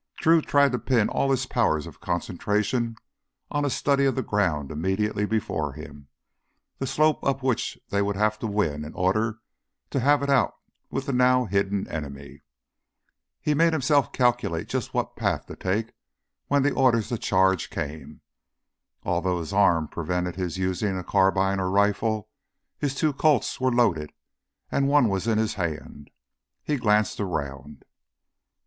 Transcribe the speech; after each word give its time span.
Drew 0.17 0.41
tried 0.41 0.71
to 0.71 0.79
pin 0.79 1.09
all 1.09 1.29
his 1.29 1.45
powers 1.45 1.85
of 1.85 2.01
concentration 2.01 2.95
on 3.51 3.63
a 3.65 3.69
study 3.69 4.05
of 4.05 4.15
the 4.15 4.23
ground 4.23 4.71
immediately 4.71 5.27
before 5.27 5.73
him, 5.73 6.07
the 6.79 6.87
slope 6.87 7.23
up 7.23 7.43
which 7.43 7.77
they 7.91 8.01
would 8.01 8.15
have 8.15 8.39
to 8.39 8.47
win 8.47 8.83
in 8.83 8.95
order 8.95 9.41
to 9.91 9.99
have 9.99 10.23
it 10.23 10.29
out 10.31 10.55
with 10.89 11.05
the 11.05 11.13
now 11.13 11.45
hidden 11.45 11.87
enemy. 11.87 12.41
He 13.41 13.53
made 13.53 13.73
himself 13.73 14.11
calculate 14.11 14.67
just 14.67 14.91
which 14.91 15.05
path 15.15 15.45
to 15.45 15.55
take 15.55 15.93
when 16.47 16.63
the 16.63 16.71
orders 16.73 17.09
to 17.09 17.17
charge 17.19 17.69
came. 17.69 18.21
Although 19.03 19.39
his 19.39 19.53
arm 19.53 19.87
prevented 19.87 20.35
his 20.35 20.57
using 20.57 20.97
a 20.97 21.03
carbine 21.03 21.59
or 21.59 21.69
rifle, 21.69 22.27
his 22.79 22.95
two 22.95 23.13
Colts 23.13 23.61
were 23.61 23.71
loaded, 23.71 24.11
and 24.71 24.87
one 24.87 25.09
was 25.09 25.27
in 25.27 25.37
his 25.37 25.53
hand. 25.53 26.09
He 26.63 26.77
glanced 26.77 27.19
around. 27.19 27.85